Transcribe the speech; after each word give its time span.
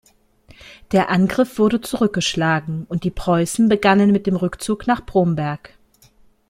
Der 0.93 1.11
Angriff 1.11 1.59
wurde 1.59 1.79
zurückgeschlagen 1.79 2.87
und 2.89 3.03
die 3.03 3.11
Preußen 3.11 3.69
begannen 3.69 4.11
mit 4.11 4.25
dem 4.25 4.35
Rückzug 4.35 4.87
nach 4.87 5.05
Bromberg. 5.05 5.77